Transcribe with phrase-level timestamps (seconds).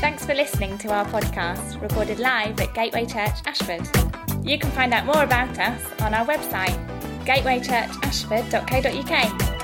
[0.00, 3.88] Thanks for listening to our podcast, recorded live at Gateway Church Ashford.
[4.46, 6.78] You can find out more about us on our website,
[7.24, 9.56] gatewaychurchashford.co.uk.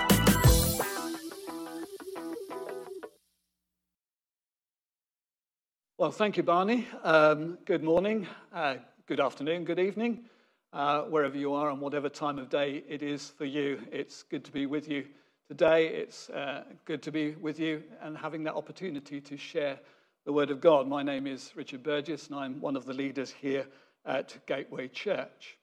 [5.98, 6.88] Well, thank you, Barney.
[7.04, 10.24] Um, good morning, uh, good afternoon, good evening,
[10.72, 13.80] uh, wherever you are and whatever time of day it is for you.
[13.92, 15.04] It's good to be with you
[15.48, 15.88] today.
[15.88, 19.78] It's uh, good to be with you and having that opportunity to share
[20.24, 20.88] the Word of God.
[20.88, 23.66] My name is Richard Burgess, and I'm one of the leaders here
[24.04, 25.58] at Gateway Church.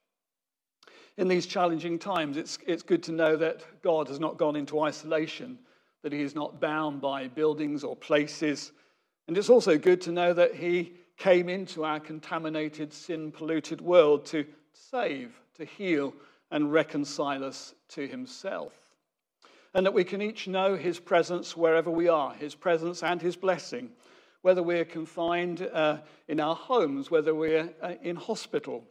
[1.17, 4.81] In these challenging times, it's, it's good to know that God has not gone into
[4.81, 5.59] isolation,
[6.02, 8.71] that He is not bound by buildings or places
[9.27, 14.26] and it's also good to know that he came into our contaminated, sin polluted world
[14.27, 16.13] to save, to heal,
[16.52, 18.82] and reconcile us to himself.
[19.73, 23.36] And that we can each know his presence wherever we are, his presence and his
[23.36, 23.90] blessing,
[24.41, 28.84] whether we're confined uh, in our homes, whether we're uh, in hospital,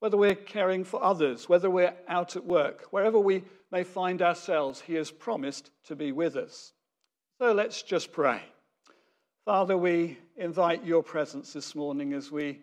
[0.00, 4.80] whether we're caring for others, whether we're out at work, wherever we may find ourselves,
[4.80, 6.72] he has promised to be with us.
[7.38, 8.42] So let's just pray.
[9.44, 12.60] Father, we invite your presence this morning as we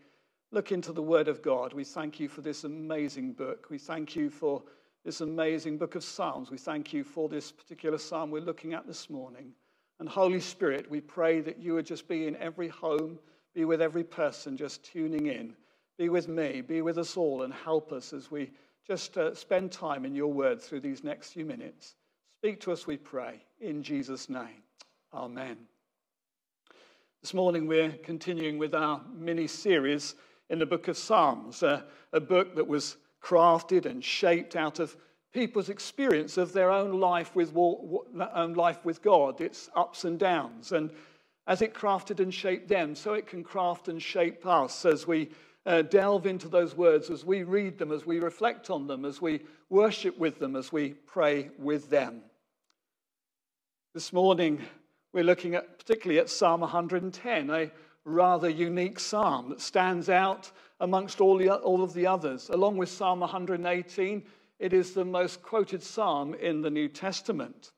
[0.52, 1.74] look into the Word of God.
[1.74, 3.68] We thank you for this amazing book.
[3.70, 4.64] We thank you for
[5.04, 6.52] this amazing book of Psalms.
[6.52, 9.54] We thank you for this particular psalm we're looking at this morning.
[10.00, 13.18] And Holy Spirit, we pray that you would just be in every home,
[13.54, 15.56] be with every person just tuning in.
[15.98, 18.52] Be with me, be with us all, and help us as we
[18.88, 21.96] just uh, spend time in your word through these next few minutes.
[22.40, 24.64] Speak to us, we pray, in Jesus' name.
[25.14, 25.58] Amen.
[27.22, 30.16] This morning we're continuing with our mini series
[30.50, 34.96] in the book of Psalms, a, a book that was crafted and shaped out of
[35.34, 40.72] people's experience of their own life with, own life with God, its ups and downs.
[40.72, 40.92] And
[41.48, 45.30] as it crafted and shaped them, so it can craft and shape us as we
[45.66, 49.22] uh, delve into those words, as we read them, as we reflect on them, as
[49.22, 52.22] we worship with them, as we pray with them.
[53.94, 54.62] This morning,
[55.14, 57.72] we're looking at particularly at Psalm 110, a
[58.06, 62.50] rather unique psalm that stands out amongst all, the, all of the others.
[62.50, 64.24] Along with Psalm 118,
[64.60, 67.72] it is the most quoted psalm in the New Testament.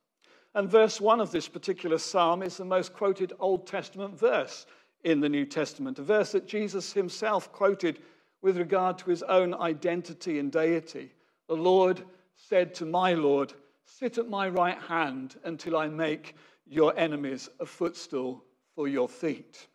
[0.55, 4.65] And verse 1 of this particular psalm is the most quoted Old Testament verse
[5.03, 7.99] in the New Testament, a verse that Jesus himself quoted
[8.41, 11.11] with regard to his own identity and deity.
[11.47, 12.03] The Lord
[12.35, 13.53] said to my Lord,
[13.85, 16.35] Sit at my right hand until I make
[16.65, 18.43] your enemies a footstool
[18.75, 19.67] for your feet.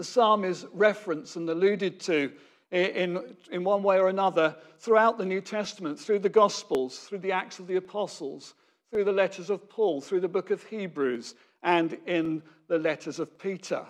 [0.00, 2.32] The psalm is referenced and alluded to
[2.70, 7.32] in, in one way or another throughout the New Testament, through the Gospels, through the
[7.32, 8.54] Acts of the Apostles,
[8.90, 13.38] through the letters of Paul, through the book of Hebrews, and in the letters of
[13.38, 13.84] Peter.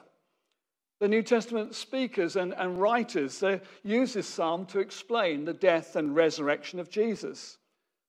[0.99, 3.45] The New Testament speakers and, and writers
[3.85, 7.57] use this psalm to explain the death and resurrection of Jesus.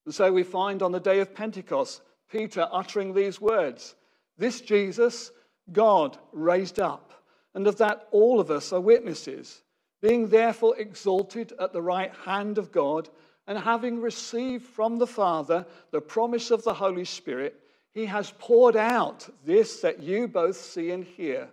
[0.06, 3.94] And so we find on the day of Pentecost Peter uttering these words
[4.38, 5.30] This Jesus,
[5.70, 7.21] God raised up,
[7.54, 9.62] and of that all of us are witnesses.
[10.00, 13.08] Being therefore exalted at the right hand of God,
[13.46, 17.60] and having received from the Father the promise of the Holy Spirit,
[17.92, 21.48] he has poured out this that you both see and hear.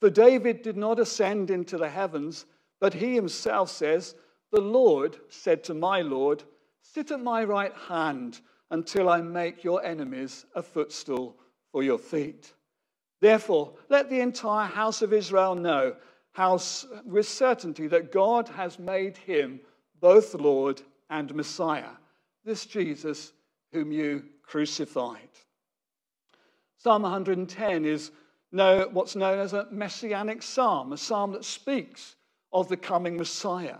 [0.00, 2.44] For David did not ascend into the heavens,
[2.80, 4.14] but he himself says,
[4.52, 6.44] The Lord said to my Lord,
[6.82, 11.36] Sit at my right hand until I make your enemies a footstool
[11.72, 12.52] for your feet.
[13.20, 15.96] Therefore, let the entire house of Israel know
[16.32, 16.58] how,
[17.04, 19.60] with certainty that God has made him
[20.00, 21.90] both Lord and Messiah,
[22.44, 23.32] this Jesus
[23.72, 25.28] whom you crucified.
[26.78, 28.12] Psalm 110 is
[28.52, 32.16] know, what's known as a messianic psalm, a psalm that speaks
[32.52, 33.78] of the coming Messiah.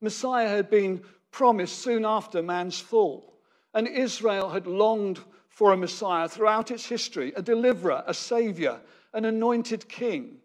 [0.00, 3.34] Messiah had been promised soon after man's fall.
[3.72, 8.80] And Israel had longed for a Messiah throughout its history, a deliverer, a savior,
[9.12, 10.38] an anointed king,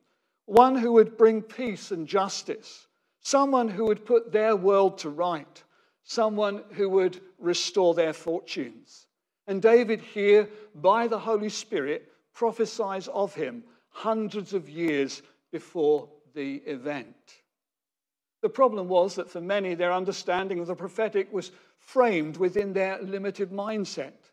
[0.45, 2.87] one who would bring peace and justice,
[3.21, 5.63] someone who would put their world to right,
[6.03, 9.07] someone who would restore their fortunes.
[9.47, 15.21] And David, here by the Holy Spirit, prophesies of him hundreds of years
[15.51, 17.15] before the event.
[18.41, 23.01] The problem was that for many, their understanding of the prophetic was framed within their
[23.01, 24.24] limited mindset.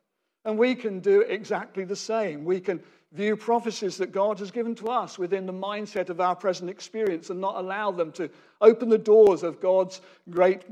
[0.45, 2.45] And we can do exactly the same.
[2.45, 6.35] We can view prophecies that God has given to us within the mindset of our
[6.35, 8.31] present experience and not allow them to
[8.61, 10.01] open the doors of God's
[10.31, 10.65] great,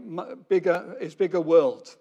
[0.48, 1.94] bigger, his bigger world.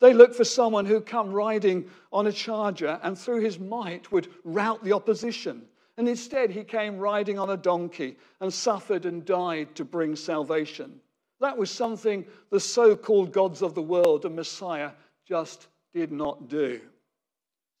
[0.00, 4.28] They looked for someone who'd come riding on a charger and through his might would
[4.44, 5.62] rout the opposition.
[5.96, 11.00] And instead, he came riding on a donkey and suffered and died to bring salvation.
[11.40, 14.92] That was something the so called gods of the world and Messiah
[15.26, 16.80] just did not do.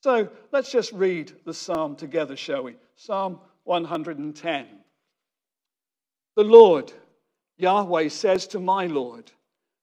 [0.02, 2.76] So let's just read the psalm together, shall we?
[2.96, 4.66] Psalm 110.
[6.36, 6.92] The Lord,
[7.56, 9.32] Yahweh, says to my Lord,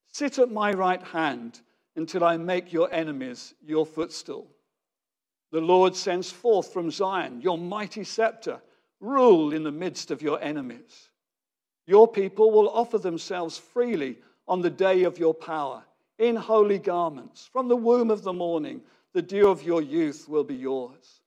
[0.08, 1.60] Sit at my right hand
[1.98, 4.48] until I make your enemies your footstool.
[5.52, 8.62] The Lord sends forth from Zion your mighty scepter,
[9.00, 11.10] rule in the midst of your enemies.
[11.86, 14.18] Your people will offer themselves freely
[14.48, 15.84] on the day of your power,
[16.20, 17.50] in holy garments.
[17.52, 18.82] From the womb of the morning,
[19.14, 21.22] the dew of your youth will be yours.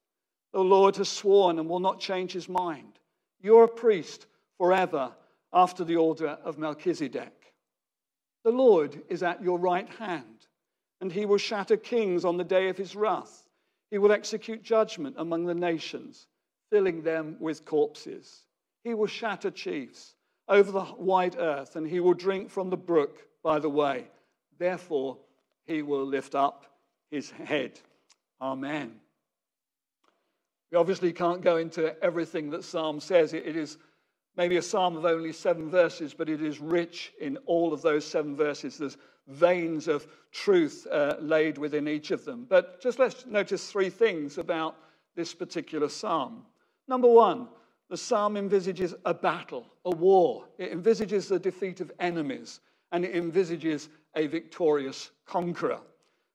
[0.53, 2.99] The Lord has sworn and will not change his mind.
[3.41, 4.27] You're a priest
[4.57, 5.13] forever
[5.53, 7.55] after the order of Melchizedek.
[8.45, 10.47] The Lord is at your right hand,
[11.01, 13.45] and he will shatter kings on the day of his wrath.
[13.91, 16.27] He will execute judgment among the nations,
[16.71, 18.45] filling them with corpses.
[18.85, 20.15] He will shatter chiefs
[20.49, 24.09] over the wide earth, and he will drink from the brook by the way.
[24.59, 25.19] Therefore,
[25.67, 26.67] he will lift up
[27.11, 27.79] his head.
[28.41, 28.95] Amen.
[30.71, 33.33] We obviously can't go into everything that Psalm says.
[33.33, 33.79] It is
[34.37, 38.05] maybe a psalm of only seven verses, but it is rich in all of those
[38.05, 38.79] seven verses.
[38.79, 42.47] There's veins of truth uh, laid within each of them.
[42.49, 44.77] But just let's notice three things about
[45.17, 46.45] this particular psalm.
[46.87, 47.49] Number one,
[47.91, 50.45] the psalm envisages a battle, a war.
[50.59, 52.61] It envisages the defeat of enemies,
[52.93, 55.81] and it envisages a victorious conqueror.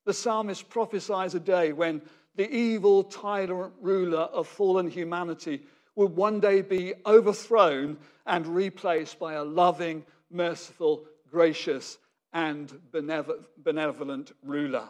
[0.06, 2.02] The psalmist prophesies a day when
[2.36, 5.62] the evil tyrant ruler of fallen humanity
[5.96, 11.98] would one day be overthrown and replaced by a loving, merciful, gracious,
[12.32, 14.90] and benevolent ruler.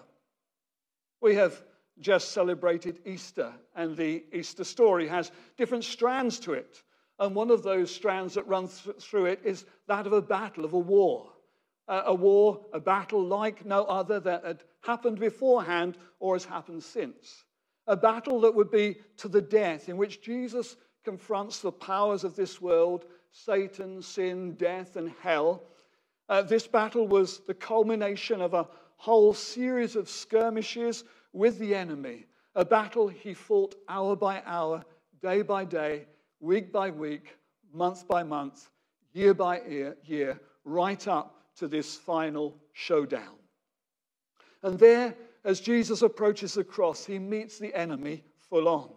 [1.20, 1.62] We have
[2.00, 6.84] just celebrated Easter, and the Easter story has different strands to it.
[7.20, 10.74] And one of those strands that runs through it is that of a battle, of
[10.74, 11.33] a war.
[11.88, 17.44] A war, a battle like no other that had happened beforehand or has happened since.
[17.88, 22.36] A battle that would be to the death, in which Jesus confronts the powers of
[22.36, 25.64] this world Satan, sin, death, and hell.
[26.30, 31.04] Uh, this battle was the culmination of a whole series of skirmishes
[31.34, 34.86] with the enemy, a battle he fought hour by hour,
[35.22, 36.06] day by day,
[36.40, 37.36] week by week,
[37.74, 38.70] month by month,
[39.14, 43.36] year by year, year right up to this final showdown.
[44.64, 48.90] And there, as Jesus approaches the cross, he meets the enemy full on.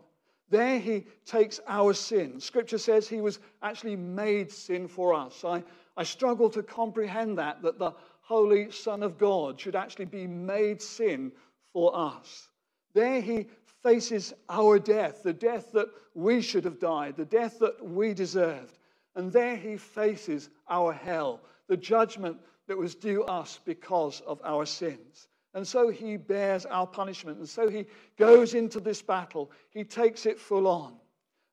[0.49, 2.39] There he takes our sin.
[2.41, 5.45] Scripture says he was actually made sin for us.
[5.45, 5.65] I,
[5.97, 10.81] I struggle to comprehend that, that the Holy Son of God should actually be made
[10.81, 11.33] sin
[11.73, 12.49] for us.
[12.95, 13.47] There he
[13.83, 18.79] faces our death, the death that we should have died, the death that we deserved.
[19.15, 24.67] And there he faces our hell, the judgment that was due us because of our
[24.67, 25.29] sins.
[25.55, 27.39] And so he bears our punishment.
[27.39, 27.87] And so he
[28.19, 29.51] goes into this battle.
[29.71, 30.95] He takes it full on.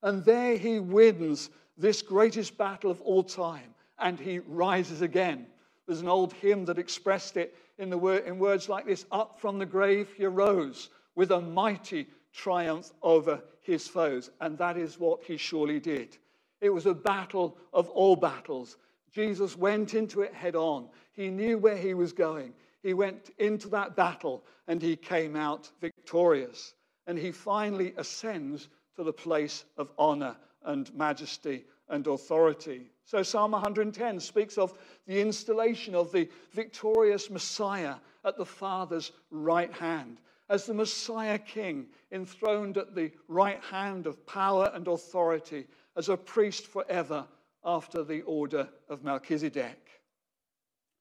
[0.01, 3.74] And there he wins this greatest battle of all time.
[4.00, 5.48] And he rises again.
[5.88, 9.39] There's an old hymn that expressed it in, the word, in words like this Up
[9.39, 14.31] from the grave he arose with a mighty triumph over his foes.
[14.42, 16.17] And that is what he surely did.
[16.60, 18.77] It was a battle of all battles.
[19.13, 20.89] Jesus went into it head on.
[21.13, 22.53] He knew where he was going
[22.84, 26.75] he went into that battle and he came out victorious.
[27.08, 32.89] And he finally ascends to the place of honor and majesty and authority.
[33.05, 34.77] So, Psalm 110 speaks of
[35.08, 41.88] the installation of the victorious Messiah at the Father's right hand, as the Messiah King,
[42.12, 45.67] enthroned at the right hand of power and authority,
[45.98, 47.25] as a priest forever
[47.65, 49.79] after the order of Melchizedek.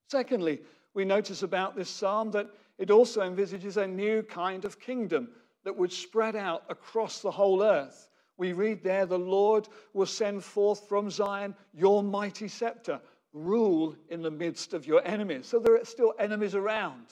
[0.09, 0.61] Secondly,
[0.95, 5.29] we notice about this psalm that it also envisages a new kind of kingdom
[5.65, 8.09] that would spread out across the whole earth.
[8.37, 13.01] We read there, the Lord will send forth from Zion your mighty scepter,
[13.33, 15.47] rule in the midst of your enemies.
[15.47, 17.07] So there are still enemies around.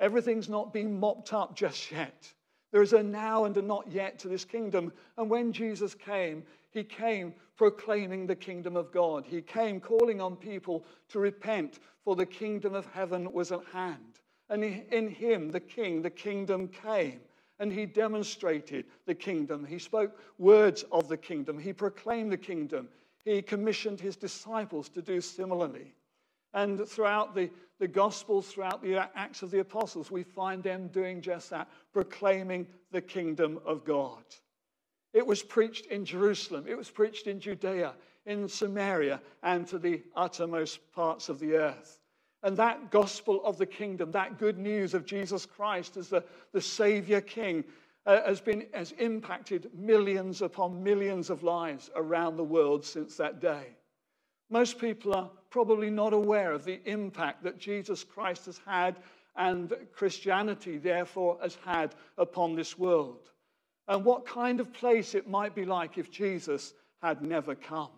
[0.00, 2.32] Everything's not been mopped up just yet.
[2.72, 4.92] There is a now and a not yet to this kingdom.
[5.16, 9.24] And when Jesus came, he came proclaiming the kingdom of God.
[9.26, 14.20] He came calling on people to repent, for the kingdom of heaven was at hand.
[14.50, 17.20] And in him, the king, the kingdom came.
[17.58, 19.64] And he demonstrated the kingdom.
[19.64, 21.58] He spoke words of the kingdom.
[21.58, 22.88] He proclaimed the kingdom.
[23.24, 25.94] He commissioned his disciples to do similarly.
[26.52, 31.20] And throughout the, the Gospels, throughout the Acts of the Apostles, we find them doing
[31.20, 34.24] just that, proclaiming the kingdom of God.
[35.14, 37.94] It was preached in Jerusalem, it was preached in Judea,
[38.26, 42.00] in Samaria, and to the uttermost parts of the earth.
[42.42, 46.60] And that gospel of the kingdom, that good news of Jesus Christ as the, the
[46.60, 47.64] Savior King,
[48.06, 53.40] uh, has, been, has impacted millions upon millions of lives around the world since that
[53.40, 53.68] day.
[54.50, 58.96] Most people are probably not aware of the impact that Jesus Christ has had
[59.36, 63.30] and Christianity, therefore, has had upon this world.
[63.88, 67.90] And what kind of place it might be like if Jesus had never come.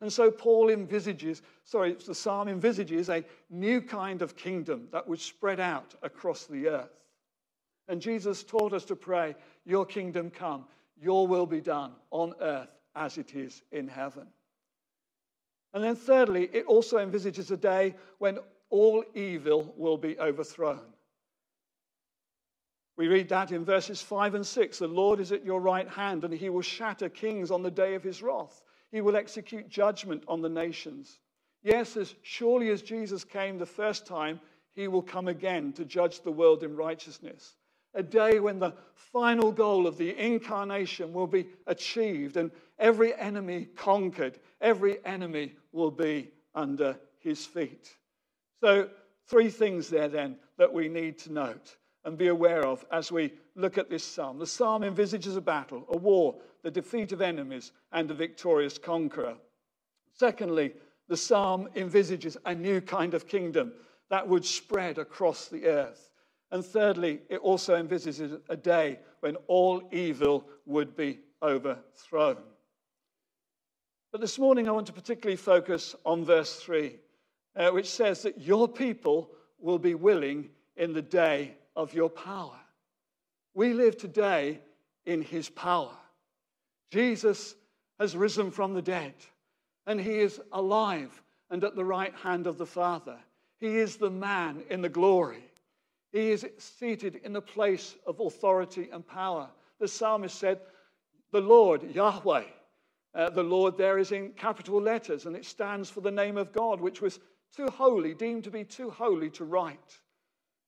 [0.00, 5.20] And so Paul envisages, sorry, the psalm envisages a new kind of kingdom that would
[5.20, 7.04] spread out across the earth.
[7.88, 10.66] And Jesus taught us to pray, Your kingdom come,
[11.00, 14.26] your will be done on earth as it is in heaven.
[15.74, 18.38] And then, thirdly, it also envisages a day when
[18.70, 20.80] all evil will be overthrown.
[22.98, 26.24] We read that in verses 5 and 6 The Lord is at your right hand,
[26.24, 28.60] and he will shatter kings on the day of his wrath.
[28.90, 31.20] He will execute judgment on the nations.
[31.62, 34.40] Yes, as surely as Jesus came the first time,
[34.74, 37.54] he will come again to judge the world in righteousness.
[37.94, 42.50] A day when the final goal of the incarnation will be achieved and
[42.80, 47.94] every enemy conquered, every enemy will be under his feet.
[48.60, 48.90] So,
[49.28, 51.76] three things there then that we need to note
[52.08, 54.38] and be aware of as we look at this psalm.
[54.38, 59.36] The psalm envisages a battle, a war, the defeat of enemies, and a victorious conqueror.
[60.14, 60.72] Secondly,
[61.08, 63.74] the psalm envisages a new kind of kingdom
[64.08, 66.10] that would spread across the earth.
[66.50, 72.38] And thirdly, it also envisages a day when all evil would be overthrown.
[74.12, 76.96] But this morning, I want to particularly focus on verse 3,
[77.54, 80.48] uh, which says that your people will be willing
[80.78, 82.58] in the day of your power.
[83.54, 84.60] We live today
[85.06, 85.96] in his power.
[86.90, 87.54] Jesus
[88.00, 89.14] has risen from the dead,
[89.86, 93.16] and he is alive and at the right hand of the Father.
[93.60, 95.44] He is the man in the glory.
[96.12, 99.48] He is seated in the place of authority and power.
[99.78, 100.60] The psalmist said,
[101.30, 102.44] The Lord, Yahweh,
[103.14, 106.52] uh, the Lord there is in capital letters, and it stands for the name of
[106.52, 107.20] God, which was
[107.54, 110.00] too holy, deemed to be too holy to write.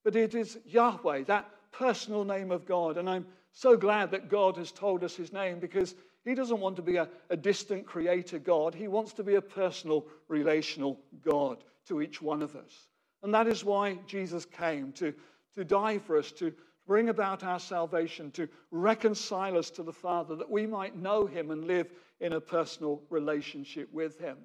[0.04, 2.96] But it is Yahweh, that personal name of God.
[2.96, 6.76] And I'm so glad that God has told us his name because he doesn't want
[6.76, 8.74] to be a, a distant creator God.
[8.74, 12.88] He wants to be a personal, relational God to each one of us.
[13.22, 15.14] And that is why Jesus came to,
[15.54, 16.52] to die for us, to
[16.86, 21.50] bring about our salvation, to reconcile us to the Father, that we might know him
[21.50, 21.90] and live
[22.20, 24.36] in a personal relationship with him.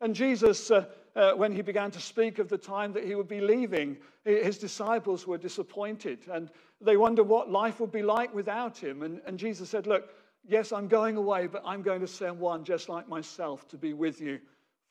[0.00, 0.86] And Jesus, uh,
[1.16, 4.58] uh, when he began to speak of the time that he would be leaving, his
[4.58, 9.02] disciples were disappointed and they wondered what life would be like without him.
[9.02, 10.10] And, and Jesus said, Look,
[10.46, 13.92] yes, I'm going away, but I'm going to send one just like myself to be
[13.92, 14.40] with you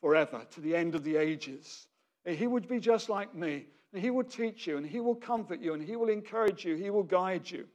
[0.00, 1.86] forever, to the end of the ages.
[2.26, 5.60] He would be just like me, and he will teach you, and he will comfort
[5.60, 7.66] you, and he will encourage you, he will guide you.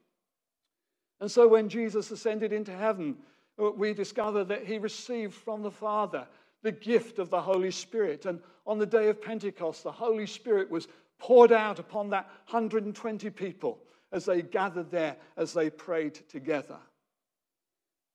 [1.19, 3.17] And so when Jesus ascended into heaven,
[3.61, 6.27] uh, we discover that he received from the Father
[6.63, 8.25] the gift of the Holy Spirit.
[8.25, 10.87] And on the day of Pentecost, the Holy Spirit was
[11.17, 13.79] poured out upon that 120 people
[14.11, 16.77] as they gathered there, as they prayed together.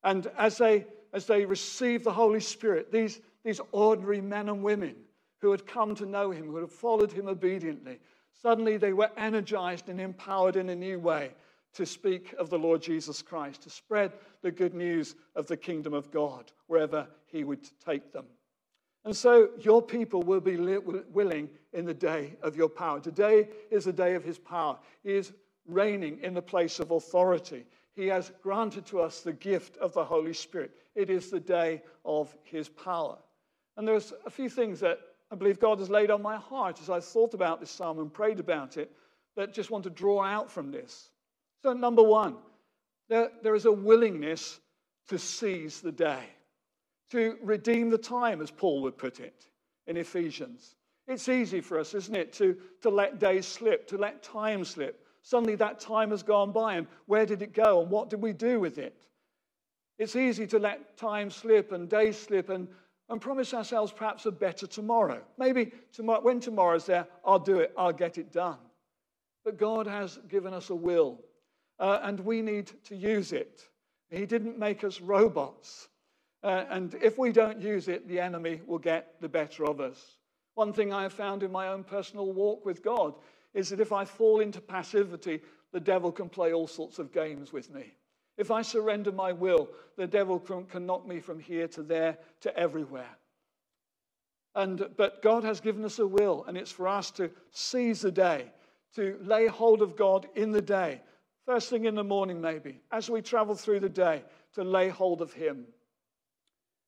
[0.03, 4.97] And as they, as they received the Holy Spirit, these, these ordinary men and women
[5.41, 8.01] who had come to know him, who had followed him obediently,
[8.43, 11.31] suddenly they were energized and empowered in a new way
[11.75, 15.93] to speak of the Lord Jesus Christ, to spread the good news of the kingdom
[15.93, 18.27] of God wherever he would take them.
[19.05, 23.01] And so your people will be willing in the day of your power.
[23.01, 24.79] Today is the day of his power.
[25.03, 25.33] He is
[25.67, 27.67] reigning in the place of authority.
[27.95, 30.71] He has granted to us the gift of the Holy Spirit.
[30.95, 33.19] It is the day of his power.
[33.77, 35.01] And there's a few things that
[35.31, 38.13] I believe God has laid on my heart as I thought about this psalm and
[38.13, 38.91] prayed about it
[39.37, 41.11] that just want to draw out from this.
[41.63, 42.37] So, number one,
[43.09, 44.61] there, there is a willingness
[45.09, 46.25] to seize the day,
[47.11, 49.47] to redeem the time, as Paul would put it
[49.87, 50.77] in Ephesians.
[51.07, 55.07] It's easy for us, isn't it, to, to let days slip, to let time slip.
[55.23, 58.33] Suddenly that time has gone by, and where did it go, and what did we
[58.33, 59.07] do with it?
[59.99, 62.69] It's easy to let time slip and days slip and,
[63.09, 65.23] and promise ourselves perhaps a better tomorrow.
[65.39, 68.59] Maybe tomorrow, when tomorrow's there, I'll do it, I'll get it done.
[69.45, 71.21] But God has given us a will
[71.79, 73.63] uh, and we need to use it.
[74.11, 75.89] He didn't make us robots.
[76.45, 80.19] Uh, and if we don't use it, the enemy will get the better of us.
[80.55, 83.15] One thing I have found in my own personal walk with God
[83.55, 85.41] is that if I fall into passivity,
[85.73, 87.95] the devil can play all sorts of games with me.
[88.37, 92.19] If I surrender my will, the devil can, can knock me from here to there
[92.43, 93.17] to everywhere.
[94.55, 98.13] And, but God has given us a will, and it's for us to seize the
[98.13, 98.51] day,
[98.97, 101.01] to lay hold of God in the day,
[101.47, 104.23] first thing in the morning, maybe, as we travel through the day,
[104.55, 105.67] to lay hold of Him.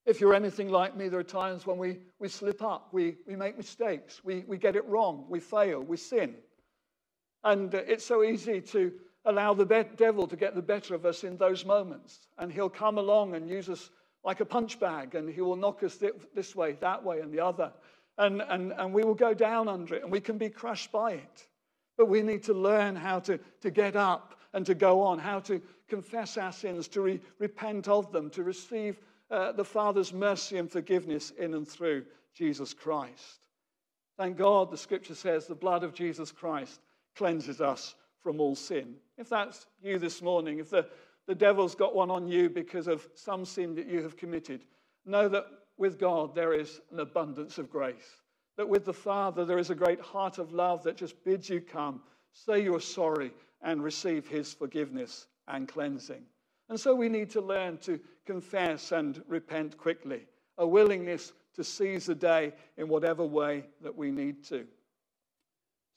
[0.06, 3.34] If you're anything like me, there are times when we, we slip up, we, we
[3.34, 6.36] make mistakes, we, we get it wrong, we fail, we sin.
[7.42, 8.92] And uh, it's so easy to
[9.24, 9.64] allow the
[9.96, 12.28] devil to get the better of us in those moments.
[12.38, 13.90] And he'll come along and use us
[14.22, 16.00] like a punch bag, and he will knock us
[16.34, 17.72] this way, that way, and the other.
[18.16, 21.12] And, and, and we will go down under it, and we can be crushed by
[21.12, 21.46] it.
[21.98, 25.40] But we need to learn how to, to get up and to go on, how
[25.40, 30.58] to confess our sins, to re- repent of them, to receive uh, the Father's mercy
[30.58, 32.04] and forgiveness in and through
[32.34, 33.40] Jesus Christ.
[34.16, 36.80] Thank God, the scripture says the blood of Jesus Christ
[37.16, 38.94] cleanses us from all sin.
[39.18, 40.86] If that's you this morning, if the,
[41.26, 44.64] the devil's got one on you because of some sin that you have committed,
[45.04, 48.22] know that with God there is an abundance of grace.
[48.56, 51.60] That with the Father there is a great heart of love that just bids you
[51.60, 52.00] come,
[52.32, 56.22] say you're sorry, and receive his forgiveness and cleansing.
[56.68, 60.26] And so we need to learn to confess and repent quickly,
[60.58, 64.66] a willingness to seize the day in whatever way that we need to.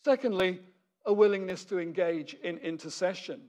[0.05, 0.61] Secondly,
[1.05, 3.41] a willingness to engage in intercession,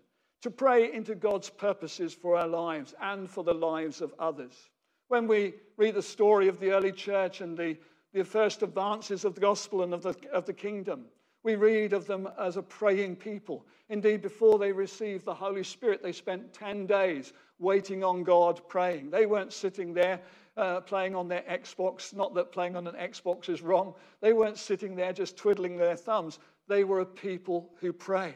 [0.43, 4.71] to pray into God's purposes for our lives and for the lives of others.
[5.09, 7.77] When we read the story of the early church and the,
[8.12, 11.07] the first advances of the gospel and of the, of the kingdom,
[11.43, 13.65] we read of them as a praying people.
[13.89, 19.11] Indeed, before they received the Holy Spirit, they spent 10 days waiting on God, praying.
[19.11, 20.21] They weren't sitting there
[20.57, 22.15] uh, playing on their Xbox.
[22.15, 23.95] Not that playing on an Xbox is wrong.
[24.21, 26.39] They weren't sitting there just twiddling their thumbs.
[26.69, 28.35] They were a people who prayed.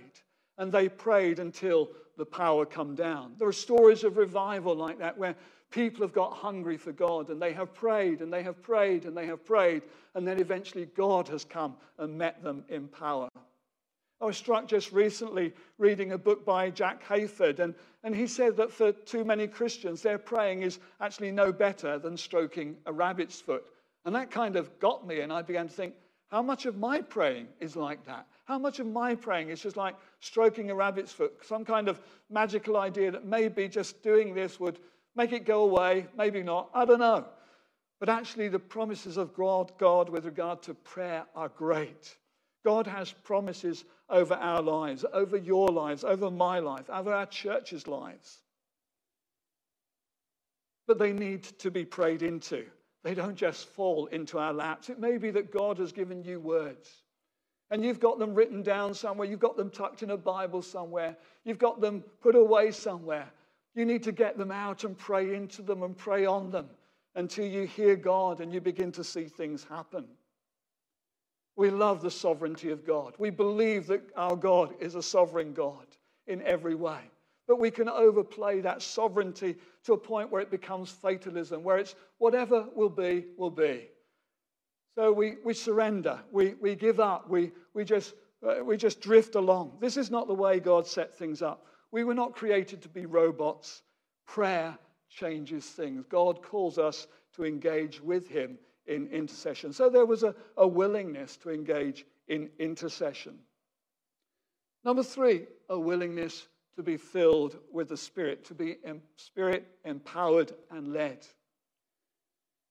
[0.59, 3.35] And they prayed until the power come down.
[3.39, 5.35] There are stories of revival like that where
[5.71, 9.17] people have got hungry for God and they have prayed and they have prayed and
[9.17, 9.83] they have prayed,
[10.15, 13.29] and then eventually God has come and met them in power.
[14.21, 18.57] I was struck just recently reading a book by Jack Hayford, and, and he said
[18.57, 23.41] that for too many Christians, their praying is actually no better than stroking a rabbit's
[23.41, 23.65] foot.
[24.05, 25.95] And that kind of got me, and I began to think,
[26.31, 28.27] how much of my praying is like that?
[28.45, 31.35] How much of my praying is just like stroking a rabbit's foot?
[31.43, 34.79] Some kind of magical idea that maybe just doing this would
[35.15, 37.25] make it go away, maybe not, I don't know.
[38.01, 42.17] But actually, the promises of God, God with regard to prayer are great.
[42.65, 47.87] God has promises over our lives, over your lives, over my life, over our church's
[47.87, 48.41] lives.
[50.87, 52.67] But they need to be prayed into.
[53.05, 54.89] They don't just fall into our laps.
[54.89, 57.05] It may be that God has given you words
[57.71, 61.17] and you've got them written down somewhere, you've got them tucked in a Bible somewhere,
[61.45, 63.29] you've got them put away somewhere.
[63.75, 66.69] You need to get them out and pray into them and pray on them
[67.17, 70.07] until you hear God and you begin to see things happen.
[71.57, 73.15] We love the sovereignty of God.
[73.19, 75.87] We believe that our God is a sovereign God
[76.27, 77.01] in every way.
[77.47, 81.95] But we can overplay that sovereignty to a point where it becomes fatalism, where it's
[82.19, 83.89] whatever will be, will be.
[84.95, 88.15] So we, we surrender, we, we give up, we, we, just,
[88.47, 89.79] uh, we just drift along.
[89.81, 91.67] This is not the way God set things up.
[91.91, 93.83] We were not created to be robots.
[94.27, 94.79] Prayer
[95.11, 96.05] changes things.
[96.09, 99.73] God calls us to engage with Him in intercession.
[99.73, 103.39] So there was a, a willingness to engage in intercession.
[104.85, 106.47] Number three, a willingness
[106.77, 108.77] to be filled with the Spirit, to be
[109.17, 111.27] Spirit empowered and led.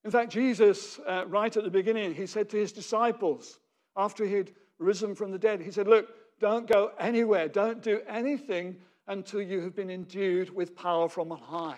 [0.04, 3.60] In fact, Jesus, uh, right at the beginning, he said to his disciples,
[3.96, 8.02] after he had risen from the dead, he said, Look, don't go anywhere, don't do
[8.08, 8.76] anything
[9.08, 11.78] until you have been endued with power from on high.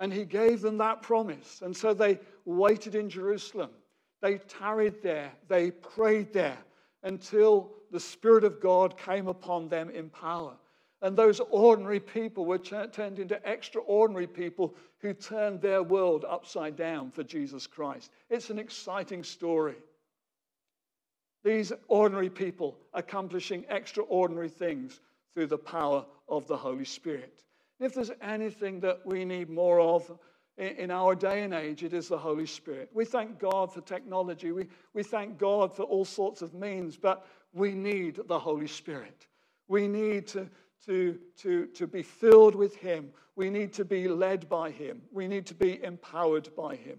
[0.00, 1.60] And he gave them that promise.
[1.62, 3.70] And so they waited in Jerusalem.
[4.20, 5.32] They tarried there.
[5.48, 6.58] They prayed there
[7.02, 10.54] until the Spirit of God came upon them in power.
[11.00, 17.10] And those ordinary people were turned into extraordinary people who turned their world upside down
[17.10, 18.10] for Jesus Christ.
[18.30, 19.76] It's an exciting story.
[21.44, 25.00] These ordinary people accomplishing extraordinary things
[25.34, 27.44] through the power of the Holy Spirit.
[27.78, 30.18] If there's anything that we need more of
[30.56, 32.90] in our day and age, it is the Holy Spirit.
[32.92, 37.24] We thank God for technology, we, we thank God for all sorts of means, but
[37.52, 39.28] we need the Holy Spirit.
[39.68, 40.48] We need to,
[40.86, 45.28] to, to, to be filled with Him, we need to be led by Him, we
[45.28, 46.98] need to be empowered by Him.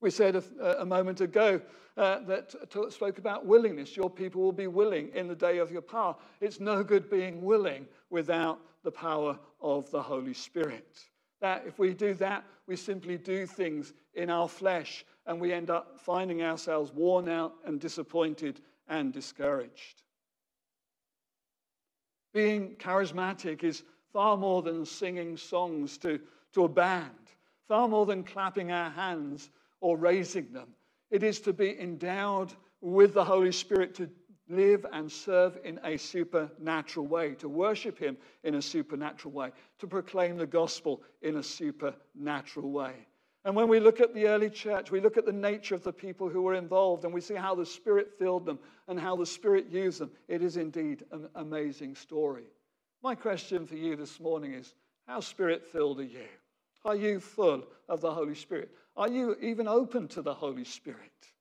[0.00, 1.60] We said a, a moment ago
[1.96, 2.54] uh, that
[2.90, 3.96] spoke about willingness.
[3.96, 6.14] Your people will be willing in the day of your power.
[6.40, 11.00] It's no good being willing without the power of the Holy Spirit.
[11.40, 15.70] That if we do that, we simply do things in our flesh and we end
[15.70, 20.02] up finding ourselves worn out and disappointed and discouraged.
[22.38, 26.20] Being charismatic is far more than singing songs to,
[26.52, 27.32] to a band,
[27.66, 30.68] far more than clapping our hands or raising them.
[31.10, 34.08] It is to be endowed with the Holy Spirit to
[34.48, 39.88] live and serve in a supernatural way, to worship Him in a supernatural way, to
[39.88, 42.94] proclaim the gospel in a supernatural way.
[43.48, 45.90] And when we look at the early church, we look at the nature of the
[45.90, 48.58] people who were involved and we see how the Spirit filled them
[48.88, 50.10] and how the Spirit used them.
[50.28, 52.44] It is indeed an amazing story.
[53.02, 54.74] My question for you this morning is
[55.06, 56.28] how Spirit filled are you?
[56.84, 58.70] Are you full of the Holy Spirit?
[58.98, 61.32] Are you even open to the Holy Spirit?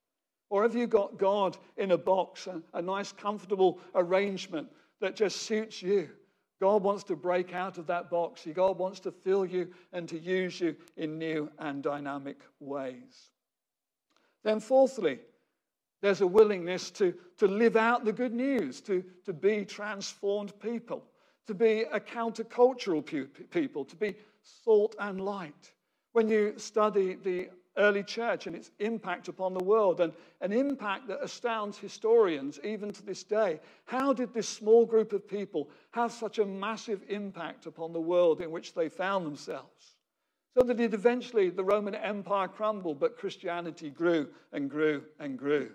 [0.49, 4.69] Or have you got God in a box, a, a nice, comfortable arrangement
[5.01, 6.07] that just suits you?
[6.59, 8.47] God wants to break out of that box.
[8.53, 13.31] God wants to fill you and to use you in new and dynamic ways.
[14.43, 15.19] Then, fourthly,
[16.01, 21.03] there's a willingness to, to live out the good news, to, to be transformed people,
[21.47, 23.05] to be a countercultural
[23.49, 25.73] people, to be salt and light.
[26.13, 31.07] When you study the early church and its impact upon the world, and an impact
[31.07, 33.59] that astounds historians even to this day.
[33.85, 38.41] How did this small group of people have such a massive impact upon the world
[38.41, 39.95] in which they found themselves?
[40.57, 45.69] So that it eventually, the Roman Empire crumbled, but Christianity grew and grew and grew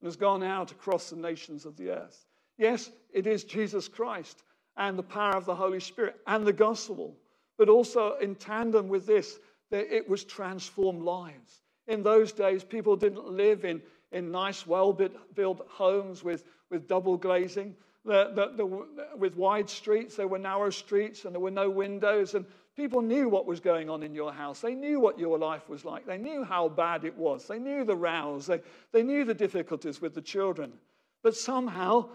[0.00, 2.26] and has gone out across the nations of the earth.
[2.56, 4.42] Yes, it is Jesus Christ
[4.76, 7.16] and the power of the Holy Spirit and the gospel,
[7.56, 11.62] but also in tandem with this, it was transformed lives.
[11.86, 17.16] In those days, people didn't live in, in nice, well built homes with, with double
[17.16, 17.74] glazing.
[18.04, 22.34] The, the, the, with wide streets, there were narrow streets and there were no windows.
[22.34, 24.60] And people knew what was going on in your house.
[24.60, 26.06] They knew what your life was like.
[26.06, 27.46] They knew how bad it was.
[27.46, 28.46] They knew the rows.
[28.46, 28.60] They,
[28.92, 30.72] they knew the difficulties with the children.
[31.22, 32.10] But somehow,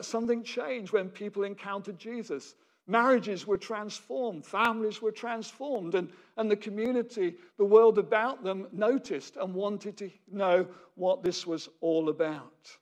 [0.00, 2.54] something changed when people encountered Jesus.
[2.90, 9.36] Marriages were transformed, families were transformed, and, and the community, the world about them, noticed
[9.36, 12.78] and wanted to know what this was all about.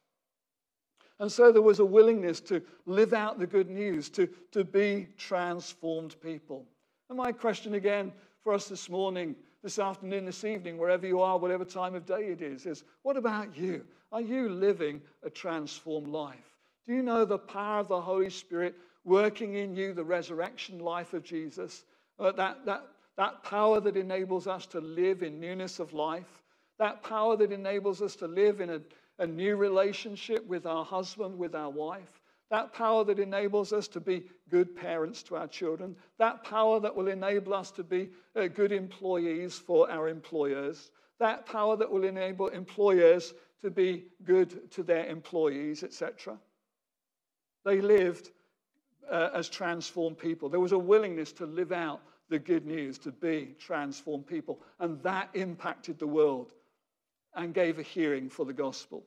[1.18, 5.08] And so there was a willingness to live out the good news, to, to be
[5.18, 6.64] transformed people.
[7.08, 8.12] And my question again
[8.44, 12.26] for us this morning, this afternoon, this evening, wherever you are, whatever time of day
[12.26, 13.84] it is, is what about you?
[14.12, 16.54] Are you living a transformed life?
[16.86, 21.14] Do you know the power of the Holy Spirit working in you the resurrection life
[21.14, 21.84] of Jesus,
[22.18, 22.82] uh, that, that,
[23.16, 26.42] that power that enables us to live in newness of life,
[26.78, 28.80] that power that enables us to live in a,
[29.20, 34.00] a new relationship with our husband, with our wife, that power that enables us to
[34.00, 38.48] be good parents to our children, that power that will enable us to be uh,
[38.48, 40.90] good employees for our employers,
[41.20, 46.36] that power that will enable employers to be good to their employees, etc.
[47.64, 48.30] They lived
[49.10, 50.48] uh, as transformed people.
[50.48, 54.60] There was a willingness to live out the good news, to be transformed people.
[54.80, 56.52] And that impacted the world
[57.34, 59.04] and gave a hearing for the gospel.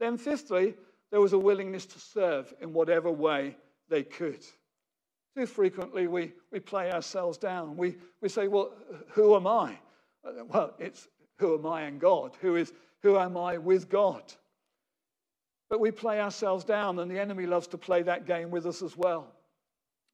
[0.00, 0.74] Then, fifthly,
[1.10, 3.56] there was a willingness to serve in whatever way
[3.88, 4.44] they could.
[5.36, 7.76] Too frequently, we, we play ourselves down.
[7.76, 8.72] We, we say, Well,
[9.08, 9.78] who am I?
[10.48, 12.36] Well, it's who am I in God?
[12.40, 14.22] Who, is, who am I with God?
[15.70, 18.82] But we play ourselves down, and the enemy loves to play that game with us
[18.82, 19.32] as well.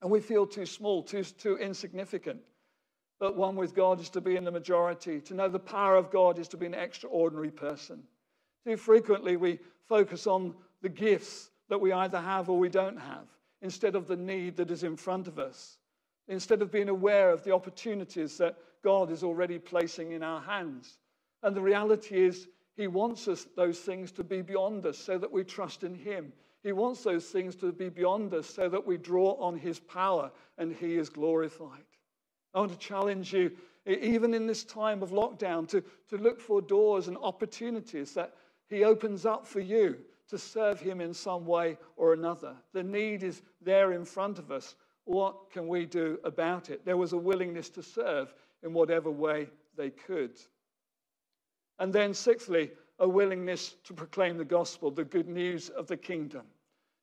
[0.03, 2.40] And we feel too small, too, too insignificant.
[3.21, 5.21] But one with God is to be in the majority.
[5.21, 8.03] To know the power of God is to be an extraordinary person.
[8.67, 13.27] Too frequently, we focus on the gifts that we either have or we don't have,
[13.62, 15.79] instead of the need that is in front of us,
[16.29, 20.99] instead of being aware of the opportunities that God is already placing in our hands.
[21.43, 25.31] And the reality is, he wants us, those things to be beyond us so that
[25.31, 26.33] we trust in Him.
[26.63, 30.31] He wants those things to be beyond us so that we draw on His power
[30.59, 31.85] and He is glorified.
[32.53, 33.53] I want to challenge you,
[33.87, 38.35] even in this time of lockdown, to, to look for doors and opportunities that
[38.69, 42.57] He opens up for you to serve Him in some way or another.
[42.73, 44.75] The need is there in front of us.
[45.05, 46.85] What can we do about it?
[46.85, 48.35] There was a willingness to serve
[48.65, 50.41] in whatever way they could.
[51.79, 56.43] And then, sixthly, a willingness to proclaim the gospel, the good news of the kingdom.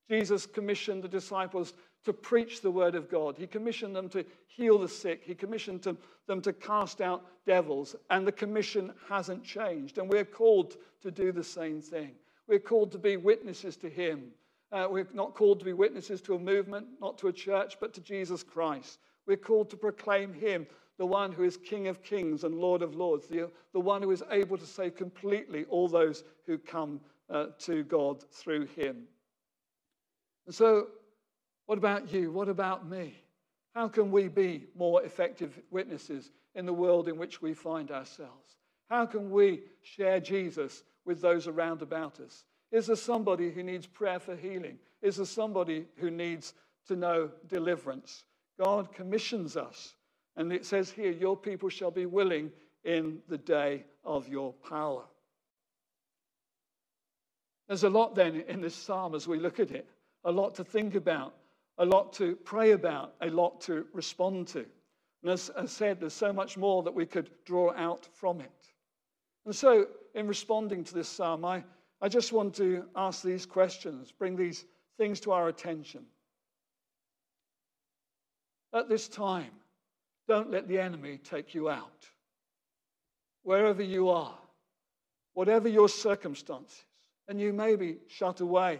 [0.09, 3.37] Jesus commissioned the disciples to preach the word of God.
[3.37, 5.21] He commissioned them to heal the sick.
[5.23, 7.95] He commissioned them, to cast out devils.
[8.09, 9.97] And the commission hasn't changed.
[9.97, 12.11] And we're called to do the same thing.
[12.47, 14.31] We're called to be witnesses to Him.
[14.71, 17.93] Uh, we're not called to be witnesses to a movement, not to a church, but
[17.93, 18.99] to Jesus Christ.
[19.27, 20.65] We're called to proclaim Him,
[21.01, 24.11] the one who is King of kings and Lord of lords, the, the one who
[24.11, 29.05] is able to save completely all those who come uh, to God through Him.
[30.45, 30.89] And so,
[31.65, 32.31] what about you?
[32.31, 33.15] What about me?
[33.73, 38.57] How can we be more effective witnesses in the world in which we find ourselves?
[38.87, 42.43] How can we share Jesus with those around about us?
[42.71, 44.77] Is there somebody who needs prayer for healing?
[45.01, 46.53] Is there somebody who needs
[46.89, 48.23] to know deliverance?
[48.59, 49.95] God commissions us.
[50.37, 52.51] And it says here, Your people shall be willing
[52.83, 55.03] in the day of your power.
[57.67, 59.87] There's a lot then in this psalm as we look at it,
[60.25, 61.33] a lot to think about,
[61.77, 64.65] a lot to pray about, a lot to respond to.
[65.23, 68.51] And as I said, there's so much more that we could draw out from it.
[69.45, 71.63] And so, in responding to this psalm, I,
[72.01, 74.65] I just want to ask these questions, bring these
[74.97, 76.05] things to our attention.
[78.73, 79.51] At this time,
[80.31, 82.07] don't let the enemy take you out.
[83.43, 84.37] Wherever you are,
[85.33, 86.85] whatever your circumstances,
[87.27, 88.79] and you may be shut away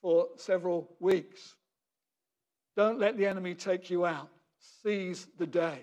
[0.00, 1.56] for several weeks,
[2.74, 4.30] don't let the enemy take you out.
[4.82, 5.80] Seize the day.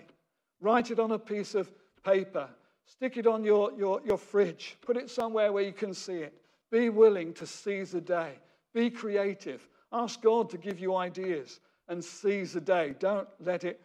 [0.60, 1.70] Write it on a piece of
[2.04, 2.48] paper.
[2.84, 4.76] Stick it on your, your, your fridge.
[4.80, 6.34] Put it somewhere where you can see it.
[6.72, 8.32] Be willing to seize the day.
[8.74, 9.68] Be creative.
[9.92, 12.96] Ask God to give you ideas and seize the day.
[12.98, 13.80] Don't let it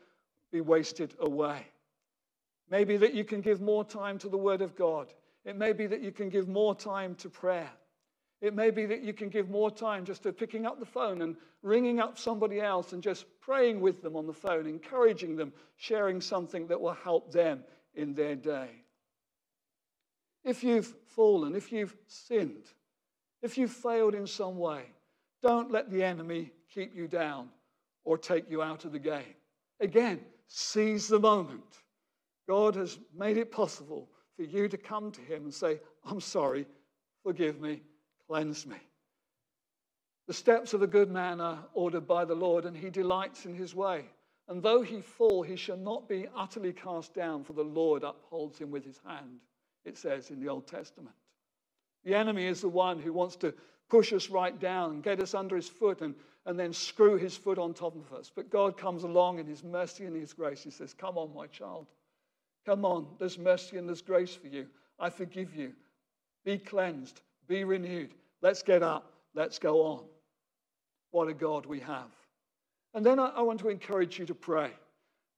[0.52, 1.66] be wasted away.
[2.70, 5.14] Maybe that you can give more time to the Word of God.
[5.44, 7.70] It may be that you can give more time to prayer.
[8.42, 11.22] It may be that you can give more time just to picking up the phone
[11.22, 15.54] and ringing up somebody else and just praying with them on the phone, encouraging them,
[15.78, 18.70] sharing something that will help them in their day.
[20.44, 22.66] If you've fallen, if you've sinned,
[23.44, 24.86] if you've failed in some way,
[25.44, 27.50] don't let the enemy keep you down
[28.04, 29.36] or take you out of the game.
[29.80, 30.20] Again,
[30.52, 31.64] seize the moment.
[32.48, 36.66] God has made it possible for you to come to Him and say, I'm sorry,
[37.24, 37.82] forgive me,
[38.28, 38.78] cleanse me.
[40.28, 43.54] The steps of a good man are ordered by the Lord, and he delights in
[43.54, 44.06] his way.
[44.48, 48.58] And though he fall, he shall not be utterly cast down, for the Lord upholds
[48.58, 49.40] him with his hand,
[49.84, 51.16] it says in the Old Testament.
[52.04, 53.54] The enemy is the one who wants to
[53.92, 57.36] push us right down and get us under his foot and, and then screw his
[57.36, 58.32] foot on top of us.
[58.34, 60.64] But God comes along in his mercy and his grace.
[60.64, 61.88] He says, Come on, my child.
[62.66, 63.06] Come on.
[63.20, 64.66] There's mercy and there's grace for you.
[64.98, 65.74] I forgive you.
[66.46, 67.20] Be cleansed.
[67.50, 68.14] Be renewed.
[68.42, 69.12] Let's get up.
[69.36, 70.04] Let's go on.
[71.12, 72.12] What a God we have.
[72.94, 74.72] And then I, I want to encourage you to pray.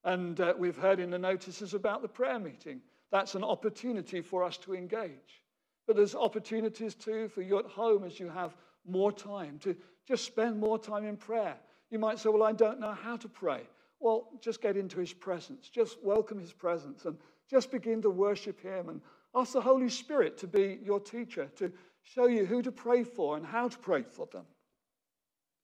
[0.04, 2.82] And uh, we've heard in the notices about the prayer meeting.
[3.12, 5.43] That's an opportunity for us to engage.
[5.88, 9.76] But there's opportunities too for you at home as you have more time to
[10.08, 11.56] just spend more time in prayer.
[11.89, 13.62] You might say, Well, I don't know how to pray.
[14.00, 17.17] Well, just get into his presence, just welcome his presence, and
[17.50, 19.02] just begin to worship him and
[19.36, 23.38] ask the Holy Spirit to be your teacher, to show you who to pray for
[23.38, 24.46] and how to pray for them.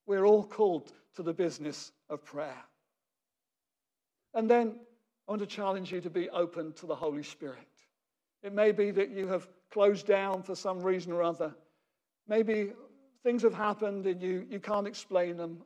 [0.05, 2.63] We're all called to the business of prayer.
[4.33, 4.75] And then
[5.27, 7.57] I want to challenge you to be open to the Holy Spirit.
[8.41, 11.53] It may be that you have closed down for some reason or other.
[12.27, 12.71] Maybe
[13.23, 15.61] things have happened and you, you can't explain them.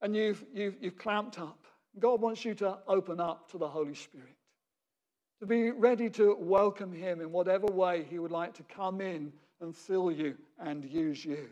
[0.00, 1.66] And you've, you've, you've clamped up.
[1.98, 4.34] God wants you to open up to the Holy Spirit,
[5.40, 9.32] to be ready to welcome Him in whatever way He would like to come in
[9.60, 11.48] and fill you and use you,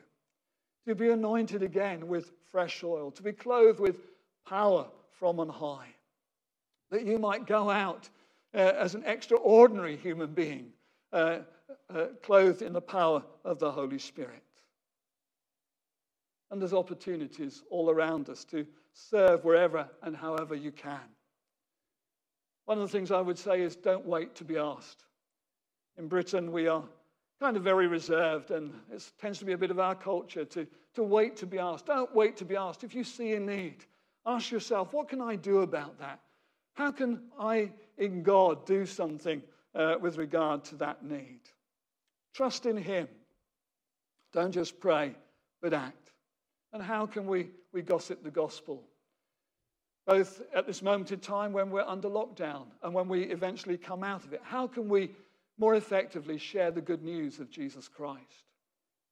[0.86, 3.96] to be anointed again with fresh oil, to be clothed with
[4.48, 5.94] power from on high,
[6.90, 8.08] that you might go out
[8.54, 10.72] uh, as an extraordinary human being,
[11.12, 11.38] uh,
[11.94, 14.42] uh, clothed in the power of the Holy Spirit.
[16.50, 21.00] And there's opportunities all around us to serve wherever and however you can.
[22.64, 25.04] One of the things I would say is don't wait to be asked.
[25.98, 26.84] In Britain, we are
[27.40, 30.66] kind of very reserved, and it tends to be a bit of our culture to,
[30.94, 31.86] to wait to be asked.
[31.86, 32.84] Don't wait to be asked.
[32.84, 33.84] If you see a need,
[34.26, 36.20] ask yourself, what can I do about that?
[36.74, 39.42] How can I, in God, do something
[39.74, 41.40] uh, with regard to that need?
[42.34, 43.08] Trust in Him.
[44.32, 45.14] Don't just pray,
[45.60, 46.12] but act.
[46.72, 48.84] And how can we, we gossip the gospel?
[50.06, 54.02] Both at this moment in time when we're under lockdown and when we eventually come
[54.02, 54.40] out of it.
[54.42, 55.10] How can we
[55.58, 58.44] more effectively share the good news of Jesus Christ?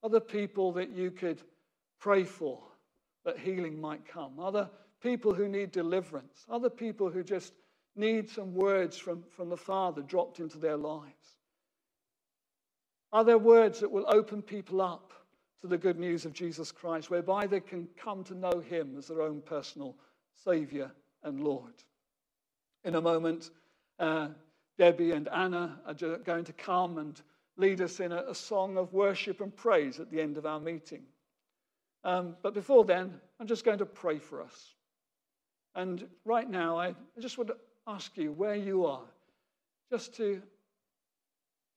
[0.03, 1.41] Other people that you could
[1.99, 2.61] pray for,
[3.25, 4.69] that healing might come, other
[5.01, 7.53] people who need deliverance, other people who just
[7.95, 11.37] need some words from, from the Father dropped into their lives.
[13.11, 15.13] Are there words that will open people up
[15.61, 19.07] to the good news of Jesus Christ, whereby they can come to know Him as
[19.07, 19.95] their own personal
[20.43, 20.91] Savior
[21.23, 21.73] and Lord?
[22.83, 23.49] In a moment,
[23.99, 24.29] uh,
[24.77, 27.21] Debbie and Anna are going to come and
[27.57, 30.61] lead us in a, a, song of worship and praise at the end of our
[30.61, 31.03] meeting.
[32.05, 34.75] Um, but before then, I'm just going to pray for us.
[35.75, 37.51] And right now, I, just would
[37.89, 39.05] ask you where you are,
[39.91, 40.41] just to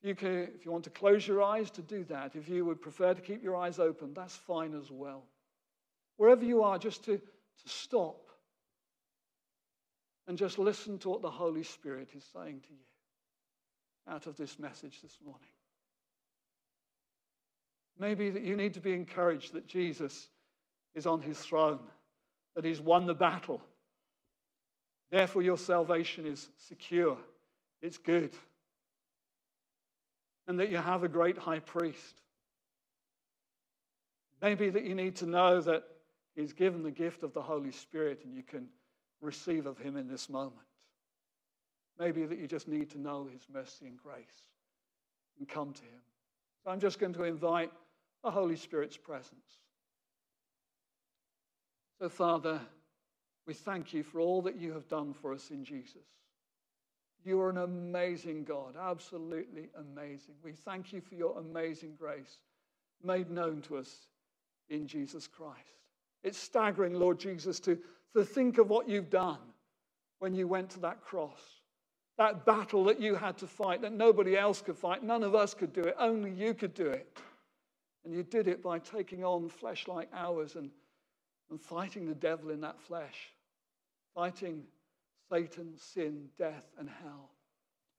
[0.02, 2.34] you can, if you want to close your eyes, to do that.
[2.34, 5.22] If you would prefer to keep your eyes open, that's fine as well.
[6.16, 8.28] Wherever you are, just to, to stop
[10.26, 14.58] and just listen to what the Holy Spirit is saying to you out of this
[14.58, 15.48] message this morning.
[17.98, 20.28] Maybe that you need to be encouraged that Jesus
[20.96, 21.78] is on his throne,
[22.56, 23.62] that he's won the battle.
[25.12, 27.16] Therefore, your salvation is secure,
[27.80, 28.32] it's good
[30.46, 32.20] and that you have a great high priest.
[34.40, 35.84] Maybe that you need to know that
[36.34, 38.66] he's given the gift of the Holy Spirit and you can
[39.20, 40.66] receive of him in this moment.
[41.98, 44.42] Maybe that you just need to know his mercy and grace
[45.38, 46.00] and come to him.
[46.64, 47.70] So I'm just going to invite
[48.24, 49.58] the Holy Spirit's presence.
[52.00, 52.60] So, Father,
[53.46, 56.06] we thank you for all that you have done for us in Jesus.
[57.24, 60.34] You are an amazing God, absolutely amazing.
[60.42, 62.38] We thank you for your amazing grace
[63.04, 64.06] made known to us
[64.68, 65.58] in Jesus Christ.
[66.22, 67.78] It's staggering, Lord Jesus, to,
[68.14, 69.38] to think of what you've done
[70.18, 71.40] when you went to that cross.
[72.18, 75.54] That battle that you had to fight, that nobody else could fight, none of us
[75.54, 77.18] could do it, only you could do it.
[78.04, 80.70] And you did it by taking on flesh like ours and,
[81.52, 83.30] and fighting the devil in that flesh,
[84.14, 84.62] fighting
[85.30, 87.28] Satan, sin, death, and hell.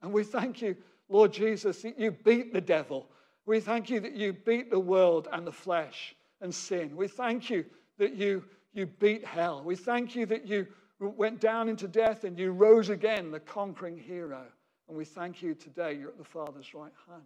[0.02, 0.76] And we thank you,
[1.08, 3.08] Lord Jesus, that you beat the devil.
[3.46, 6.96] We thank you that you beat the world and the flesh and sin.
[6.96, 7.63] We thank you
[8.00, 9.62] that you, you beat hell.
[9.63, 10.66] We thank you that you
[11.00, 14.46] went down into death and you rose again, the conquering hero.
[14.88, 17.22] And we thank you today, you're at the Father's right hand.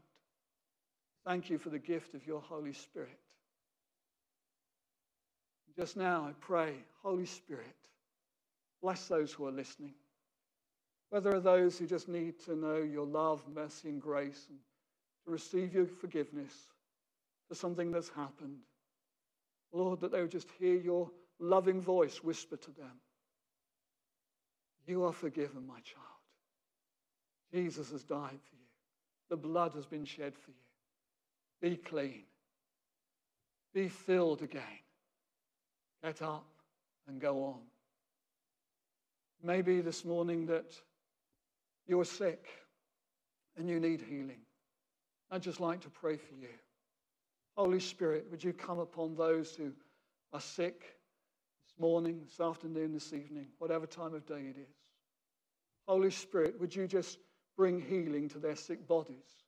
[1.26, 3.18] Thank you for the gift of your Holy Spirit.
[5.78, 7.76] Just now, I pray, Holy Spirit,
[8.82, 9.94] Bless those who are listening.
[11.10, 14.60] Whether are those who just need to know your love, mercy, and grace, and
[15.26, 16.54] to receive your forgiveness
[17.48, 18.60] for something that's happened.
[19.72, 21.10] Lord, that they would just hear your
[21.40, 23.00] loving voice whisper to them
[24.86, 26.04] You are forgiven, my child.
[27.54, 28.68] Jesus has died for you,
[29.30, 31.70] the blood has been shed for you.
[31.70, 32.24] Be clean,
[33.74, 34.62] be filled again.
[36.04, 36.48] Get up
[37.08, 37.60] and go on.
[39.44, 40.74] Maybe this morning that
[41.88, 42.48] you're sick
[43.58, 44.42] and you need healing.
[45.32, 46.50] I'd just like to pray for you.
[47.56, 49.72] Holy Spirit, would you come upon those who
[50.32, 50.82] are sick
[51.66, 54.76] this morning, this afternoon, this evening, whatever time of day it is?
[55.88, 57.18] Holy Spirit, would you just
[57.56, 59.44] bring healing to their sick bodies?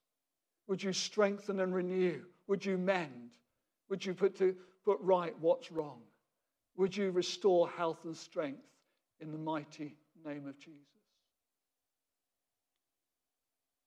[0.68, 2.22] Would you strengthen and renew?
[2.48, 3.32] Would you mend?
[3.90, 6.02] Would you put, to, put right what's wrong?
[6.80, 8.63] Would you restore health and strength?
[9.22, 10.80] in the mighty name of Jesus.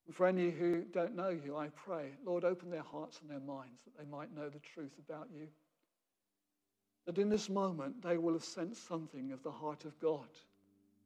[0.05, 3.39] And for any who don't know you, I pray, Lord, open their hearts and their
[3.39, 5.47] minds that they might know the truth about you.
[7.05, 10.27] That in this moment they will have sensed something of the heart of God.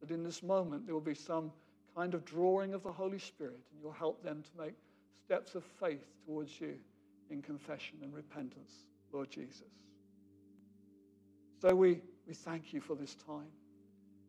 [0.01, 1.51] That in this moment there will be some
[1.95, 4.75] kind of drawing of the Holy Spirit, and you'll help them to make
[5.25, 6.75] steps of faith towards you
[7.29, 8.73] in confession and repentance,
[9.11, 9.86] Lord Jesus.
[11.61, 13.47] So we, we thank you for this time.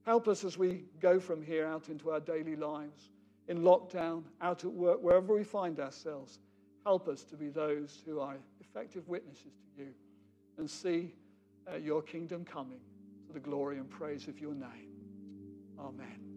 [0.04, 3.10] Help us as we go from here out into our daily lives,
[3.48, 6.38] in lockdown, out at work, wherever we find ourselves.
[6.84, 9.94] Help us to be those who are effective witnesses to you
[10.56, 11.14] and see
[11.70, 12.80] uh, your kingdom coming
[13.26, 14.88] to the glory and praise of your name.
[15.78, 16.27] Amen.